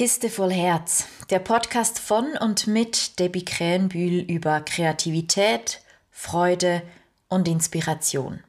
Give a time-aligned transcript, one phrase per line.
[0.00, 6.80] Kiste voll Herz, der Podcast von und mit Debbie Krähenbühl über Kreativität, Freude
[7.28, 8.42] und Inspiration.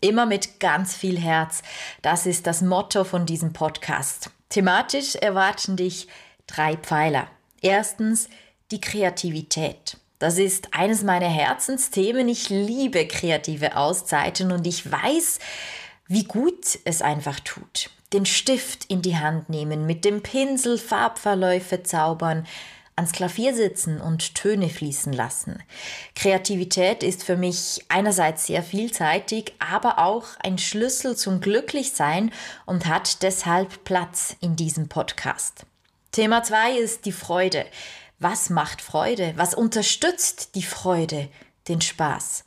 [0.00, 1.60] Immer mit ganz viel Herz,
[2.00, 4.30] das ist das Motto von diesem Podcast.
[4.48, 6.08] Thematisch erwarten dich
[6.46, 7.28] drei Pfeiler.
[7.60, 8.30] Erstens
[8.70, 9.98] die Kreativität.
[10.18, 12.30] Das ist eines meiner Herzensthemen.
[12.30, 15.38] Ich liebe kreative Auszeiten und ich weiß,
[16.06, 21.82] wie gut es einfach tut den Stift in die Hand nehmen, mit dem Pinsel Farbverläufe
[21.82, 22.46] zaubern,
[22.98, 25.62] ans Klavier sitzen und Töne fließen lassen.
[26.14, 32.32] Kreativität ist für mich einerseits sehr vielseitig, aber auch ein Schlüssel zum Glücklichsein
[32.66, 35.64] und hat deshalb Platz in diesem Podcast.
[36.10, 37.64] Thema 2 ist die Freude.
[38.18, 39.32] Was macht Freude?
[39.36, 41.28] Was unterstützt die Freude,
[41.68, 42.44] den Spaß?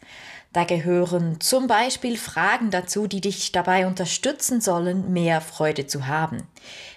[0.54, 6.44] Da gehören zum Beispiel Fragen dazu, die dich dabei unterstützen sollen, mehr Freude zu haben.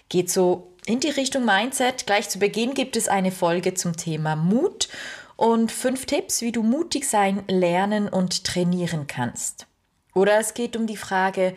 [0.08, 2.06] Geht so in die Richtung Mindset.
[2.06, 4.88] Gleich zu Beginn gibt es eine Folge zum Thema Mut
[5.36, 9.66] und fünf Tipps, wie du mutig sein, lernen und trainieren kannst.
[10.14, 11.54] Oder es geht um die Frage,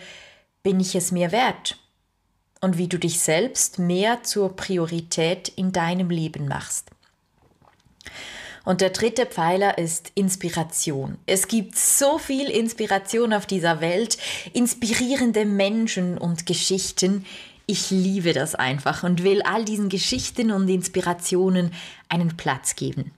[0.63, 1.79] bin ich es mir wert?
[2.61, 6.89] Und wie du dich selbst mehr zur Priorität in deinem Leben machst.
[8.67, 11.17] Und der dritte Pfeiler ist Inspiration.
[11.25, 14.17] Es gibt so viel Inspiration auf dieser Welt,
[14.51, 17.23] inspirierende Menschen und Geschichten.
[17.65, 21.71] Ich liebe das einfach und will all diesen Geschichten und Inspirationen
[22.09, 23.13] einen Platz geben.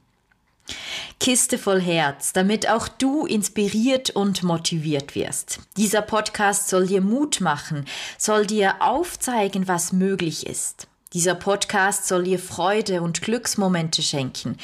[1.20, 5.62] Kiste voll Herz, damit auch du inspiriert und motiviert wirst.
[5.78, 7.86] Dieser Podcast soll dir Mut machen,
[8.20, 10.89] soll dir aufzeigen, was möglich ist.
[11.14, 14.58] Dieser Podcast soll dir Freude und Glücksmomente schenken,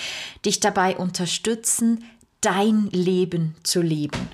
[0.45, 2.03] dich dabei unterstützen,
[2.41, 4.29] dein Leben zu leben.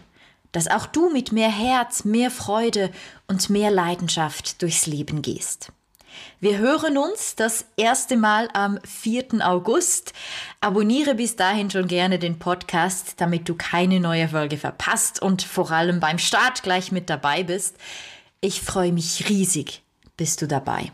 [0.51, 2.91] Dass auch du mit mehr Herz, mehr Freude
[3.27, 5.71] und mehr Leidenschaft durchs Leben gehst.
[6.41, 9.47] Wir hören uns das erste Mal am 4.
[9.47, 10.11] August.
[10.59, 15.71] Abonniere bis dahin schon gerne den Podcast, damit du keine neue Folge verpasst und vor
[15.71, 17.77] allem beim Start gleich mit dabei bist.
[18.41, 19.83] Ich freue mich riesig.
[20.17, 20.89] Bist du dabei?